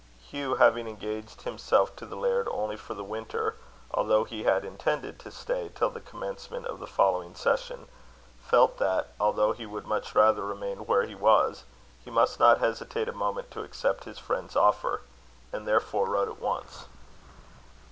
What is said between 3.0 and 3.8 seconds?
winter,